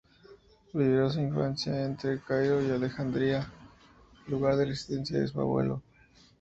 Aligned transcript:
Vivirá 0.73 1.11
su 1.11 1.19
infancia 1.19 1.85
entre 1.85 2.13
El 2.13 2.23
Cairo 2.23 2.59
y 2.63 2.71
Alejandría, 2.71 3.47
lugar 4.27 4.55
de 4.57 4.65
residencia 4.65 5.19
de 5.19 5.27
su 5.27 5.39
abuelo. 5.39 5.83